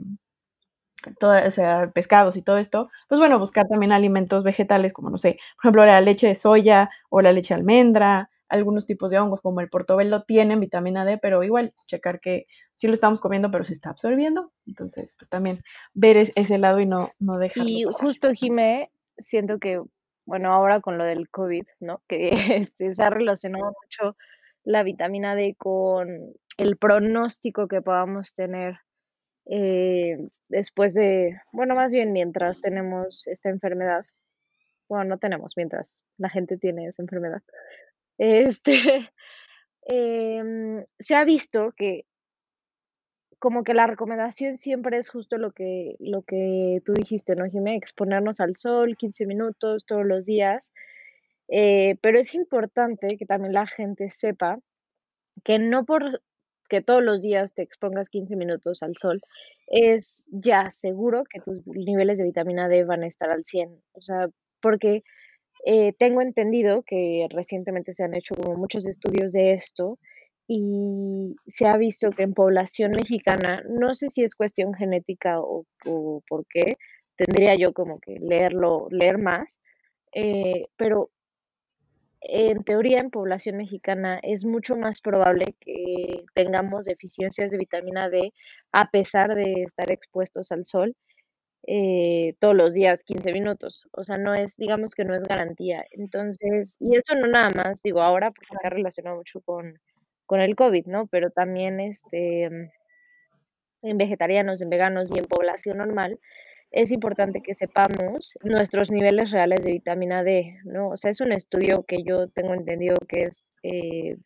[1.19, 5.17] todo, o sea, pescados y todo esto, pues bueno, buscar también alimentos vegetales como, no
[5.17, 9.19] sé, por ejemplo, la leche de soya o la leche de almendra, algunos tipos de
[9.19, 13.51] hongos, como el portobelo, tienen vitamina D, pero igual checar que sí lo estamos comiendo,
[13.51, 14.51] pero se está absorbiendo.
[14.67, 15.63] Entonces, pues también
[15.93, 17.69] ver ese lado y no, no dejarlo.
[17.69, 19.81] Y justo, Jimé, siento que,
[20.25, 22.01] bueno, ahora con lo del COVID, ¿no?
[22.07, 24.15] Que este, se ha relacionado mucho
[24.63, 28.79] la vitamina D con el pronóstico que podamos tener
[29.45, 34.05] eh, después de, bueno, más bien mientras tenemos esta enfermedad.
[34.87, 37.41] Bueno, no tenemos, mientras la gente tiene esa enfermedad.
[38.17, 39.11] Este,
[39.87, 42.05] em, se ha visto que
[43.39, 47.75] como que la recomendación siempre es justo lo que, lo que tú dijiste, ¿no, Jimé?
[47.75, 50.65] Exponernos al sol 15 minutos todos los días.
[51.47, 54.59] Eh, pero es importante que también la gente sepa
[55.43, 56.21] que no por
[56.69, 59.21] que todos los días te expongas 15 minutos al sol,
[59.67, 63.81] es ya seguro que tus niveles de vitamina D van a estar al 100.
[63.93, 64.27] O sea,
[64.61, 65.03] porque
[65.65, 69.97] eh, tengo entendido que recientemente se han hecho como muchos estudios de esto
[70.47, 75.65] y se ha visto que en población mexicana, no sé si es cuestión genética o,
[76.27, 76.77] por qué,
[77.15, 79.57] tendría yo como que leerlo, leer más,
[80.13, 81.09] eh, pero
[82.27, 88.33] en teoría en población mexicana es mucho más probable que tengamos deficiencias de vitamina D
[88.71, 90.95] a pesar de estar expuestos al sol
[91.67, 93.87] eh, todos los días 15 minutos.
[93.91, 95.85] O sea, no es, digamos que no es garantía.
[95.91, 99.79] Entonces, y eso no nada más, digo ahora porque se ha relacionado mucho con,
[100.25, 101.07] con el COVID, ¿no?
[101.07, 102.43] Pero también este,
[103.81, 106.19] en vegetarianos, en veganos y en población normal,
[106.71, 110.89] es importante que sepamos nuestros niveles reales de vitamina D, ¿no?
[110.89, 114.17] O sea, es un estudio que yo tengo entendido que es eh,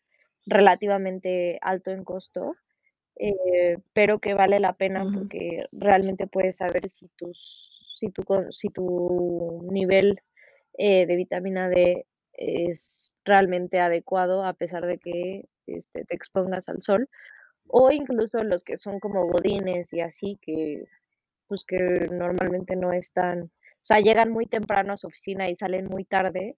[0.46, 2.56] relativamente alto en costo,
[3.16, 8.68] eh, pero que vale la pena porque realmente puedes saber si, tus, si, tu, si
[8.68, 10.20] tu nivel
[10.78, 16.80] eh, de vitamina D es realmente adecuado a pesar de que este, te expongas al
[16.80, 17.08] sol
[17.68, 20.84] o incluso los que son como godines y así que
[21.50, 21.76] pues que
[22.12, 23.50] normalmente no están, o
[23.82, 26.56] sea, llegan muy temprano a su oficina y salen muy tarde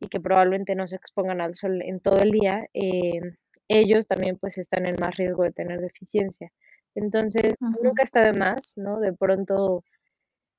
[0.00, 3.20] y que probablemente no se expongan al sol en todo el día, eh,
[3.68, 6.52] ellos también pues están en más riesgo de tener deficiencia.
[6.94, 9.00] Entonces, nunca está de más, ¿no?
[9.00, 9.82] De pronto,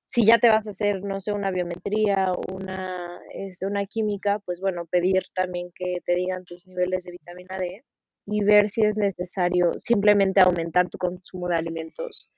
[0.08, 4.40] si ya te vas a hacer, no sé, una biometría o una, este, una química,
[4.40, 7.84] pues bueno, pedir también que te digan tus niveles de vitamina D
[8.26, 12.30] y ver si es necesario simplemente aumentar tu consumo de alimentos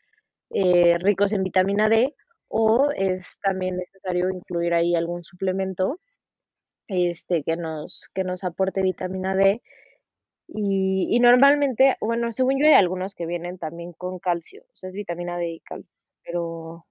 [0.52, 2.16] eh, ricos en vitamina D
[2.48, 6.00] o es también necesario incluir ahí algún suplemento
[6.88, 9.62] este, que, nos, que nos aporte vitamina D.
[10.48, 14.90] Y, y, normalmente, bueno, según yo hay algunos que vienen también con calcio, o sea,
[14.90, 15.92] es vitamina D y calcio,
[16.24, 16.86] pero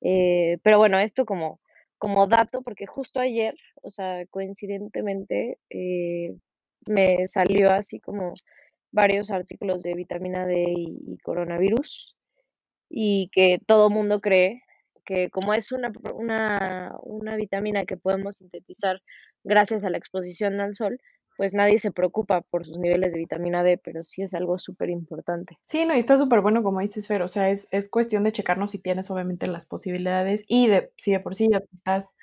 [0.00, 1.60] eh, pero bueno, esto como,
[1.98, 6.34] como dato, porque justo ayer, o sea, coincidentemente, eh,
[6.86, 8.34] me salió así como
[8.92, 12.16] varios artículos de vitamina D y, coronavirus
[12.88, 14.62] y que todo mundo cree
[15.04, 19.00] que como es una, una, una vitamina que podemos sintetizar
[19.42, 21.00] gracias a la exposición al sol,
[21.36, 24.90] pues nadie se preocupa por sus niveles de vitamina D, pero sí es algo súper
[24.90, 25.58] importante.
[25.64, 28.32] Sí, no, y está súper bueno como dices, Fer, o sea, es, es cuestión de
[28.32, 32.14] checarnos si tienes obviamente las posibilidades y de si de por sí ya estás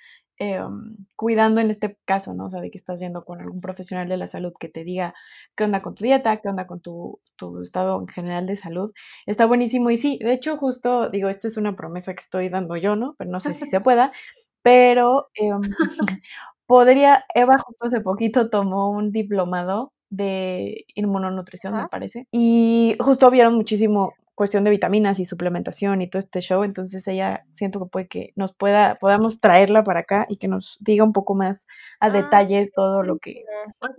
[0.41, 2.45] Em, cuidando en este caso, ¿no?
[2.45, 5.13] O sea, de que estás yendo con algún profesional de la salud que te diga
[5.57, 7.19] qué onda con tu dieta, qué onda con tu,
[7.61, 8.93] estado en general de salud.
[9.25, 12.77] Está buenísimo y sí, de hecho justo digo, esta es una promesa que estoy dando
[12.77, 13.15] yo, ¿no?
[13.17, 14.13] Pero no sé si se pueda,
[14.61, 15.59] pero em,
[16.67, 23.55] podría, Eva justo hace poquito tomó un diplomado de inmunonutrición, me parece, y justo vieron
[23.55, 28.07] muchísimo cuestión de vitaminas y suplementación y todo este show, entonces ella siento que puede
[28.07, 31.67] que nos pueda, podamos traerla para acá y que nos diga un poco más
[31.99, 33.43] a ah, detalle todo lo que,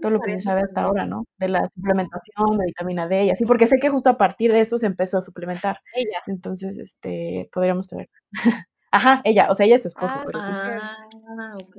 [0.01, 1.27] todo lo que se sabe hasta ahora, ¿no?
[1.37, 4.61] De la suplementación, de vitamina D y así, porque sé que justo a partir de
[4.61, 5.77] eso se empezó a suplementar.
[5.95, 6.23] Ella.
[6.27, 8.09] Entonces, este, podríamos traer.
[8.93, 10.51] Ajá, ella, o sea, ella es su esposo, ah, pero sí.
[10.51, 11.77] Ah, ok.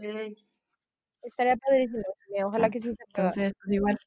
[1.24, 2.04] Estaría padrísimo,
[2.45, 3.30] ojalá que sí se pueda.
[3.30, 3.97] Entonces, pues igual,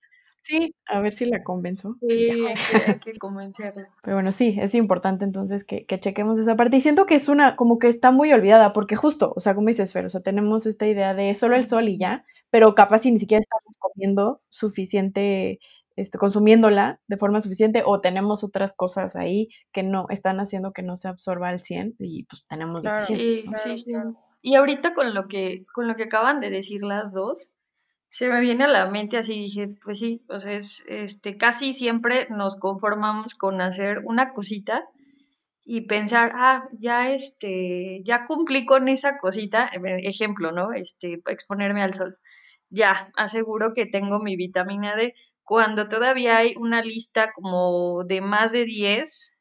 [0.45, 1.97] Sí, a ver si la convenzo.
[2.07, 3.89] Sí, hay que, convencerla.
[4.03, 6.77] Pero bueno, sí, es importante entonces que, que, chequemos esa parte.
[6.77, 9.69] Y siento que es una, como que está muy olvidada, porque justo, o sea, como
[9.69, 12.99] dices, Fer, o sea, tenemos esta idea de solo el sol y ya, pero capaz
[12.99, 15.61] si ni siquiera estamos comiendo suficiente,
[15.97, 20.83] este, consumiéndola de forma suficiente, o tenemos otras cosas ahí que no están haciendo que
[20.83, 23.93] no se absorba al 100 y pues tenemos sí, sí, sí.
[24.43, 27.55] Y ahorita con lo que, con lo que acaban de decir las dos,
[28.15, 31.73] se me viene a la mente así, dije, pues sí, o sea, es, este, casi
[31.75, 34.89] siempre nos conformamos con hacer una cosita
[35.65, 40.73] y pensar, ah, ya este, ya cumplí con esa cosita, ejemplo, ¿no?
[40.73, 42.17] Este, exponerme al sol.
[42.71, 45.15] ya aseguro que tengo mi vitamina D.
[45.43, 49.34] Cuando todavía hay una lista como de más de 10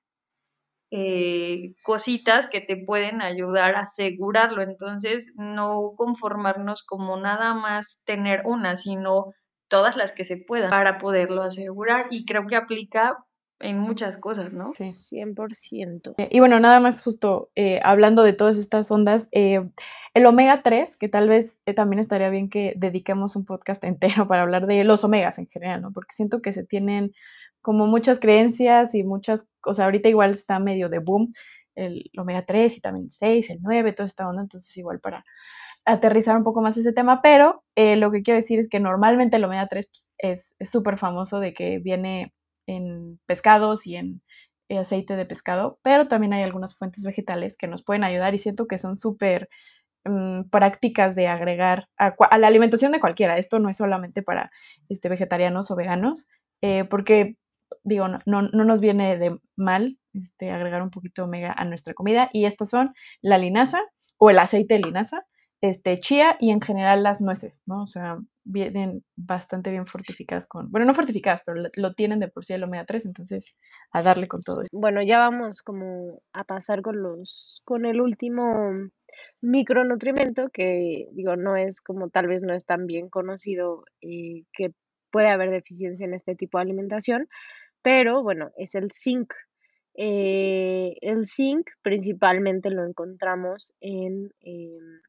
[0.96, 4.62] eh, cositas que te pueden ayudar a asegurarlo.
[4.62, 9.34] Entonces, no conformarnos como nada más tener una, sino
[9.68, 12.06] todas las que se puedan para poderlo asegurar.
[12.12, 13.18] Y creo que aplica
[13.60, 14.74] en muchas cosas, ¿no?
[14.76, 14.92] Sí.
[14.92, 16.14] 100%.
[16.20, 19.68] Eh, y bueno, nada más justo eh, hablando de todas estas ondas, eh,
[20.14, 24.44] el omega 3, que tal vez también estaría bien que dediquemos un podcast entero para
[24.44, 25.92] hablar de los omegas en general, ¿no?
[25.92, 27.14] Porque siento que se tienen
[27.64, 31.34] como muchas creencias y muchas, o sea, ahorita igual está medio de boom
[31.76, 35.26] el omega 3 y también el 6, el 9, toda esta onda, entonces igual para
[35.86, 39.44] aterrizar un poco más ese tema, pero lo que quiero decir es que normalmente el
[39.44, 42.34] omega 3 es súper famoso de que viene
[42.68, 44.22] en pescados y en
[44.70, 48.40] eh, aceite de pescado, pero también hay algunas fuentes vegetales que nos pueden ayudar y
[48.40, 49.50] siento que son súper
[50.06, 53.38] mm, prácticas de agregar a, la alimentación de cualquiera.
[53.38, 54.52] Esto no es solamente para
[54.90, 56.28] este, vegetarianos o veganos,
[56.62, 57.36] eh, porque
[57.84, 61.94] digo, no, no, nos viene de mal este, agregar un poquito de omega a nuestra
[61.94, 63.82] comida y estas son la linaza
[64.18, 65.26] o el aceite de linaza,
[65.62, 67.84] este, chía y en general las nueces, ¿no?
[67.84, 72.46] O sea, vienen bastante bien fortificadas con, bueno, no fortificadas, pero lo, tienen de por
[72.46, 73.56] sí el omega 3, entonces
[73.92, 74.78] a darle con todo esto.
[74.78, 78.90] Bueno, ya vamos como a pasar con los, con el último
[79.42, 84.74] micronutrimento que digo, no es como tal vez no es tan bien conocido y que
[85.12, 87.30] puede haber deficiencia en este tipo de alimentación,
[87.84, 89.34] pero bueno, es el zinc.
[89.96, 95.02] Eh, el zinc principalmente lo encontramos en, em,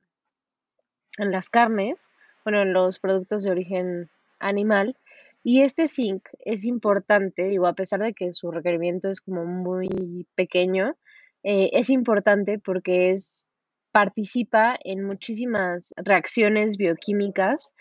[1.16, 2.08] en las carnes,
[2.44, 4.96] bueno, en los productos de origen animal.
[5.42, 10.26] Y este zinc es importante, digo, a pesar de que su requerimiento es como muy
[10.34, 10.96] pequeño,
[11.42, 13.48] eh, es importante porque es,
[13.92, 17.74] participa en muchísimas reacciones bioquímicas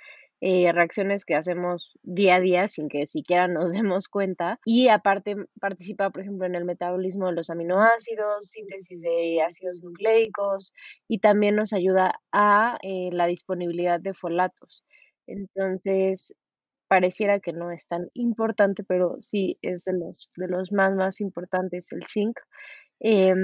[0.45, 4.59] eh, reacciones que hacemos día a día sin que siquiera nos demos cuenta.
[4.65, 10.73] Y aparte participa, por ejemplo, en el metabolismo de los aminoácidos, síntesis de ácidos nucleicos
[11.07, 14.83] y también nos ayuda a eh, la disponibilidad de folatos.
[15.27, 16.35] Entonces,
[16.89, 21.21] pareciera que no es tan importante, pero sí es de los, de los más, más
[21.21, 22.37] importantes el zinc.
[22.99, 23.37] Em,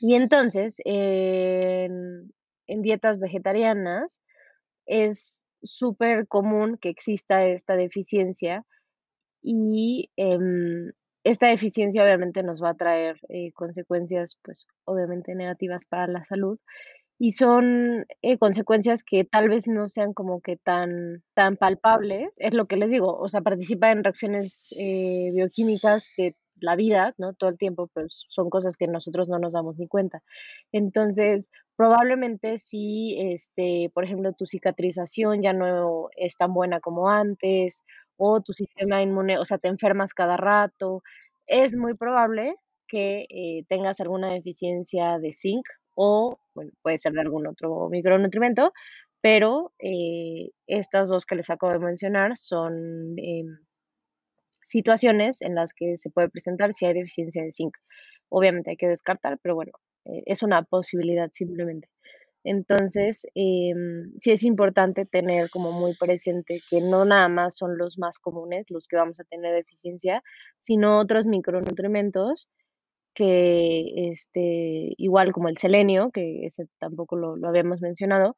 [0.00, 2.32] y entonces, en,
[2.66, 4.22] en dietas vegetarianas,
[4.86, 8.64] es súper común que exista esta deficiencia
[9.42, 10.92] y em,
[11.24, 16.58] esta deficiencia obviamente nos va a traer eh, consecuencias pues obviamente negativas para la salud
[17.18, 22.52] y son eh, consecuencias que tal vez no sean como que tan, tan palpables, es
[22.52, 27.34] lo que les digo, o sea, participa en reacciones eh, bioquímicas que la vida, ¿no?
[27.34, 30.22] Todo el tiempo, pues son cosas que nosotros no nos damos ni cuenta.
[30.72, 37.84] Entonces, probablemente si, este, por ejemplo, tu cicatrización ya no es tan buena como antes,
[38.16, 41.02] o tu sistema inmune, o sea, te enfermas cada rato,
[41.46, 42.56] es muy probable
[42.88, 48.72] que eh, tengas alguna deficiencia de zinc o, bueno, puede ser de algún otro micronutrimento,
[49.20, 53.58] pero eh, estas dos que les acabo de mencionar son em,
[54.66, 57.76] situaciones en las que se puede presentar si hay deficiencia de zinc.
[58.28, 59.72] Obviamente hay que descartar, pero bueno,
[60.04, 61.88] eh, es una posibilidad simplemente.
[62.44, 67.98] Entonces, em, sí es importante tener como muy presente que no nada más son los
[67.98, 70.22] más comunes los que vamos a tener deficiencia,
[70.58, 72.48] sino otros micronutrientes
[73.14, 78.36] que, este, igual como el selenio, que ese tampoco lo, lo habíamos mencionado,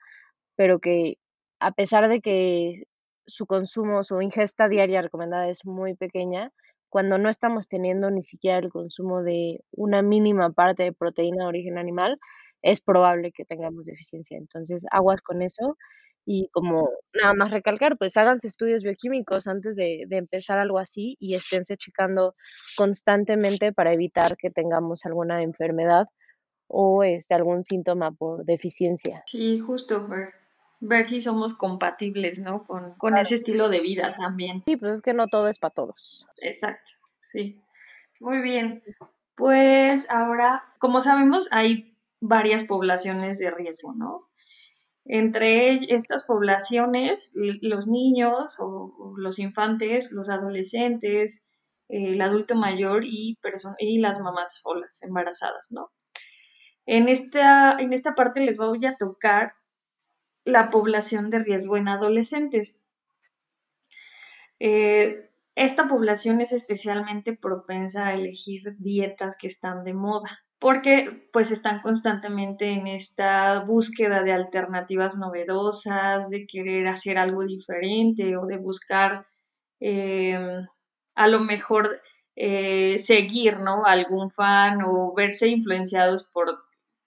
[0.56, 1.16] pero que
[1.60, 2.84] a pesar de que
[3.28, 6.52] su consumo, su ingesta diaria recomendada es muy pequeña,
[6.88, 11.48] cuando no estamos teniendo ni siquiera el consumo de una mínima parte de proteína de
[11.48, 12.18] origen animal,
[12.62, 14.38] es probable que tengamos deficiencia.
[14.38, 15.76] Entonces, aguas con eso
[16.24, 21.16] y como nada más recalcar, pues háganse estudios bioquímicos antes de, de, empezar algo así
[21.20, 22.34] y esténse checando
[22.76, 26.06] constantemente para evitar que tengamos alguna enfermedad
[26.66, 29.22] o este, algún síntoma por deficiencia.
[29.26, 30.47] Sí, justo, Fer
[30.80, 32.64] ver si somos compatibles, ¿no?
[32.64, 34.62] Con, con ese estilo de vida también.
[34.66, 36.26] Sí, pues es que no todo es para todos.
[36.38, 37.60] Exacto, sí.
[38.20, 38.82] Muy bien.
[39.36, 44.28] Pues ahora, como sabemos, hay varias poblaciones de riesgo, ¿no?
[45.04, 47.32] Entre estas poblaciones,
[47.62, 51.46] los niños o, los infantes, los adolescentes,
[51.88, 53.38] el adulto mayor y,
[53.78, 55.90] y las mamás solas, embarazadas, ¿no?
[56.84, 59.54] En esta, en esta parte les voy a tocar
[60.48, 62.80] la población de riesgo en adolescentes.
[64.58, 70.30] Eh, esta población es especialmente propensa a elegir dietas que están de moda.
[70.60, 78.36] porque pues están constantemente en esta búsqueda de alternativas novedosas, de querer hacer algo diferente
[78.36, 79.24] o de buscar
[79.78, 80.66] em,
[81.14, 82.00] a lo mejor
[82.34, 83.84] eh, seguir, ¿no?
[83.84, 86.58] Algún fan o verse influenciados por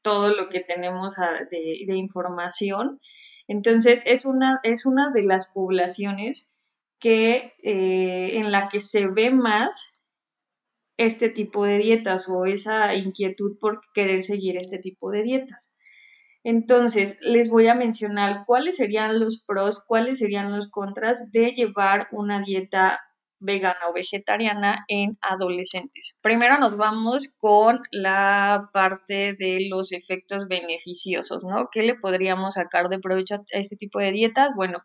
[0.02, 1.16] todo lo que tenemos
[1.50, 3.00] de, información.
[3.52, 6.56] Entonces, es una, es una de las poblaciones
[7.02, 10.06] que, eh, en la que se ve más
[10.96, 15.76] este tipo de dietas o esa inquietud por querer seguir este tipo de dietas.
[16.46, 22.08] Entonces, les voy a mencionar cuáles serían los pros, cuáles serían los contras de llevar
[22.14, 23.02] una dieta
[23.42, 26.18] vegana o vegetariana en adolescentes.
[26.22, 31.70] Primero nos vamos con la parte de los efectos beneficiosos, ¿no?
[31.72, 34.52] ¿Qué le podríamos sacar de provecho a este tipo de dietas?
[34.56, 34.84] Bueno,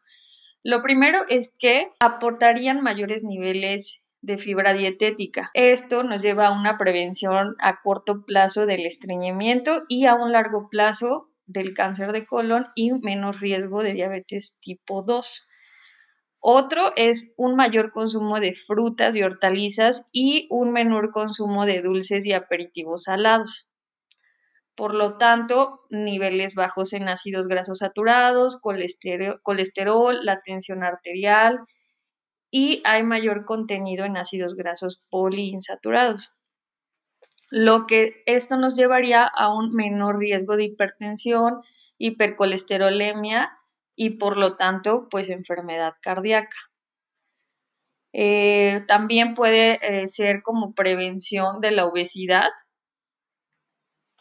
[0.65, 5.51] lo primero es que aportarían mayores niveles de fibra dietética.
[5.55, 10.69] Esto nos lleva a una prevención a corto plazo del estreñimiento y a un largo
[10.69, 15.47] plazo del cáncer de colon y menos riesgo de diabetes tipo 2.
[16.49, 22.25] Otro es un mayor consumo de frutas y hortalizas y un menor consumo de dulces
[22.25, 23.75] y aperitivos salados.
[24.77, 31.59] Por lo tanto, niveles bajos en ácidos grasos saturados, colesterol, la tensión arterial,
[32.49, 36.31] y hay mayor contenido en ácidos grasos poliinsaturados,
[37.51, 41.61] lo que esto nos llevaría a un menor riesgo de hipertensión,
[41.99, 43.59] hipercolesterolemia
[43.97, 46.57] y por lo tanto, pues enfermedad cardíaca.
[48.13, 52.51] Eh, también puede eh, ser como prevención de la obesidad,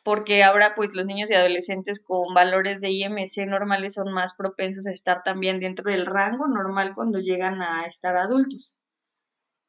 [0.03, 4.87] porque ahora pues los niños y adolescentes con valores de IMC normales son más propensos
[4.87, 8.79] a estar también dentro del rango normal cuando llegan a estar adultos.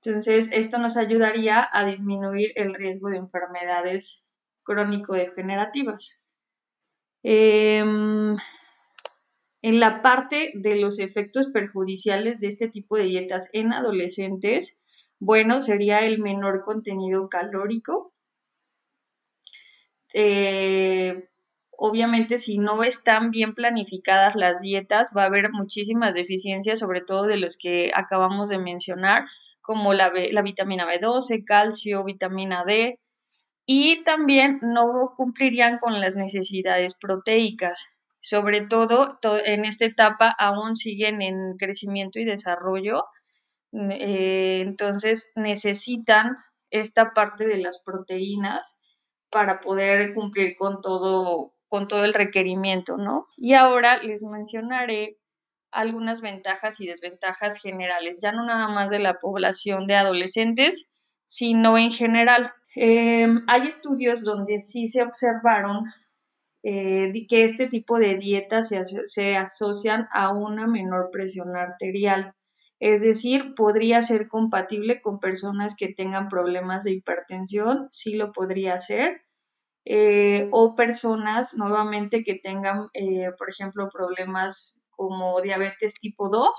[0.03, 4.33] Entonces, esto nos ayudaría a disminuir el riesgo de enfermedades
[4.63, 6.27] crónico-degenerativas.
[7.23, 8.37] Em,
[9.63, 14.85] en la parte de los efectos perjudiciales de este tipo de dietas en adolescentes,
[15.19, 18.13] bueno, sería el menor contenido calórico,
[20.15, 21.29] eh,
[21.71, 27.25] obviamente si no están bien planificadas las dietas, va a haber muchísimas deficiencias, sobre todo
[27.25, 29.27] de los que acabamos de mencionar,
[29.61, 33.01] como la, la vitamina B12, calcio, vitamina D,
[33.67, 37.96] y también no cumplirían con las necesidades proteicas.
[38.29, 43.05] Sobre todo en esta etapa aún siguen en crecimiento y desarrollo,
[43.73, 46.37] eh, entonces necesitan
[46.71, 48.81] esta parte de las proteínas
[49.31, 53.29] para poder cumplir con todo, con todo el requerimiento, ¿no?
[53.37, 55.21] Y ahora les mencionaré
[55.71, 60.93] algunas ventajas y desventajas generales, ya no nada más de la población de adolescentes,
[61.27, 62.53] sino en general.
[62.75, 65.85] Em, hay estudios donde sí se observaron
[66.69, 72.35] eh, que este tipo de dietas se, se asocian a una menor presión arterial.
[72.81, 78.81] Es decir, podría ser compatible con personas que tengan problemas de hipertensión, sí lo podría
[78.81, 79.23] ser,
[79.85, 86.51] eh, o personas nuevamente que tengan, eh, por ejemplo, problemas como diabetes tipo 2,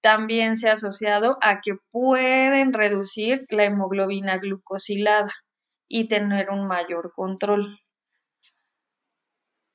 [0.00, 5.32] también se ha asociado a que pueden reducir la hemoglobina glucosilada
[5.88, 7.80] y tener un mayor control.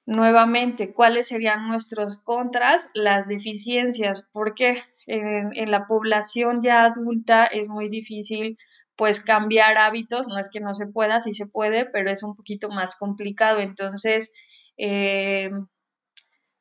[0.05, 2.89] Nuevamente, ¿cuáles serían nuestros contras?
[2.93, 8.57] Las deficiencias, porque en, en la población ya adulta es muy difícil
[8.95, 12.35] pues cambiar hábitos, no es que no se pueda, sí se puede, pero es un
[12.35, 13.59] poquito más complicado.
[13.59, 14.31] Entonces,
[14.77, 15.49] eh,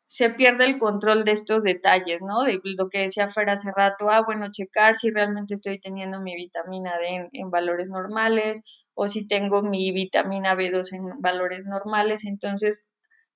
[0.06, 2.42] se pierde el control de estos detalles, ¿no?
[2.44, 6.36] De lo que decía Fer hace rato, ah, bueno, checar si realmente estoy teniendo mi
[6.36, 8.62] vitamina D en, valores normales
[8.94, 12.24] o si tengo mi vitamina B2 en valores normales.
[12.24, 12.90] Entonces,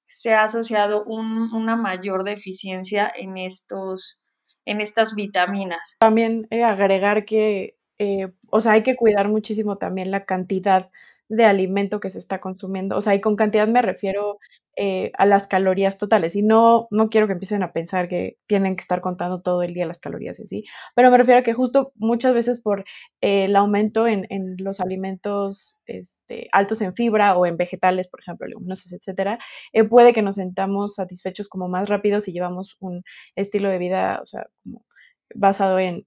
[0.08, 4.22] se ha asociado una mayor deficiencia en estos
[4.64, 5.96] en estas vitaminas.
[5.98, 10.90] También eh, agregar que eh, o sea, hay que cuidar muchísimo también la cantidad
[11.28, 12.96] de alimento que se está consumiendo.
[12.96, 14.38] O sea, y con cantidad me refiero
[14.76, 16.36] eh, a las calorías totales.
[16.36, 19.74] Y no, no quiero que empiecen a pensar que tienen que estar contando todo el
[19.74, 20.64] día las calorías y así.
[20.94, 22.84] Pero me refiero a que justo muchas veces por
[23.20, 28.20] eh, el aumento en, en los alimentos este, altos en fibra o en vegetales, por
[28.20, 29.38] ejemplo, leguminosas, etcétera,
[29.90, 33.02] puede que nos sentamos satisfechos como más rápido si llevamos un
[33.36, 34.84] estilo de vida, o sea, como
[35.34, 36.04] basado en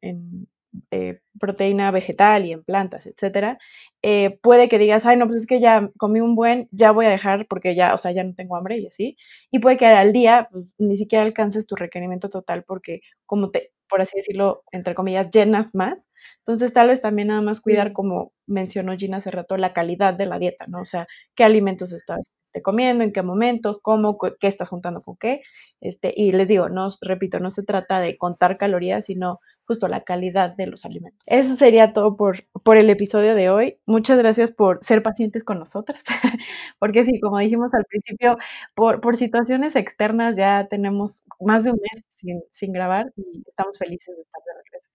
[0.92, 3.58] eh, proteína vegetal y en plantas, etcétera,
[4.02, 7.06] eh, puede que digas, ay, no, pues es que ya comí un buen, ya voy
[7.06, 9.18] a dejar porque ya, o sea, ya no tengo hambre y así.
[9.52, 13.72] Y puede que al día pues, ni siquiera alcances tu requerimiento total porque como te
[13.90, 16.10] por así decirlo, entre comillas, llenas más.
[16.40, 20.26] Entonces, tal vez también nada más cuidar, como mencionó Gina hace rato, la calidad de
[20.28, 20.82] la dieta, ¿no?
[20.82, 25.16] O sea, qué alimentos estás este, comiendo, en qué momentos, cómo, qué estás juntando con
[25.18, 25.42] qué.
[25.80, 29.40] Este, y les digo, no, repito, no se trata de contar calorías, sino
[29.72, 31.22] justo la calidad de los alimentos.
[31.26, 33.80] Eso sería todo por, por el episodio de hoy.
[33.86, 36.04] Muchas gracias por ser pacientes con nosotras,
[36.80, 38.38] porque sí, como dijimos al principio,
[38.76, 43.78] por, por situaciones externas ya tenemos más de un mes sin, sin grabar y estamos
[43.78, 44.90] felices de estar de regreso.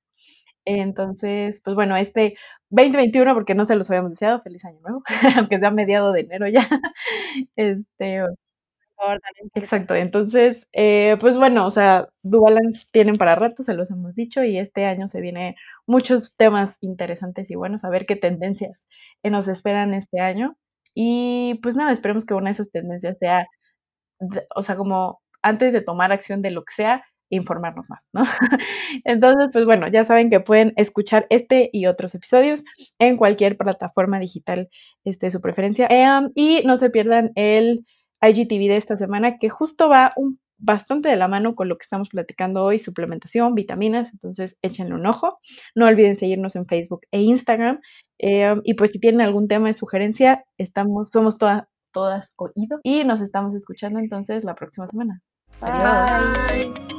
[0.64, 2.36] Entonces, pues bueno, este
[2.70, 5.02] 2021, porque no se los habíamos deseado, feliz año nuevo,
[5.48, 6.68] aunque sea mediado de enero ya.
[7.56, 8.22] Este,
[9.54, 14.42] Exacto, entonces, eh, pues bueno, o sea, Dubalance tienen para rato, se los hemos dicho,
[14.44, 18.86] y este año se viene muchos temas interesantes y buenos, a ver qué tendencias
[19.22, 20.56] nos esperan este año.
[20.94, 23.46] Y pues nada, esperemos que una de esas tendencias sea,
[24.56, 28.24] o sea, como antes de tomar acción de lo que sea, informarnos más, ¿no?
[29.04, 32.64] Entonces, pues bueno, ya saben que pueden escuchar este y otros episodios
[33.00, 34.68] en cualquier plataforma digital
[35.04, 35.86] este, su preferencia.
[35.90, 37.84] Em, y no se pierdan el
[38.22, 41.82] IGTV de esta semana, que justo va un, bastante de la mano con lo que
[41.82, 45.38] estamos platicando hoy, suplementación, vitaminas, entonces échenle un ojo.
[45.74, 47.80] No olviden seguirnos en Facebook e Instagram.
[48.18, 53.04] Em, y pues si tienen algún tema de sugerencia, estamos, somos todas todas oídos y
[53.04, 55.22] nos estamos escuchando entonces la próxima semana.
[55.62, 56.95] Adiós.